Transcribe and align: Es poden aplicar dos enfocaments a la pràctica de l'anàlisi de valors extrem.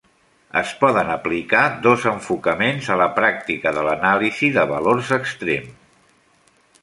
Es 0.59 0.69
poden 0.83 1.09
aplicar 1.15 1.65
dos 1.83 2.07
enfocaments 2.11 2.89
a 2.95 2.97
la 3.03 3.07
pràctica 3.19 3.75
de 3.77 3.83
l'anàlisi 3.89 4.49
de 4.57 4.63
valors 4.75 5.15
extrem. 5.21 5.69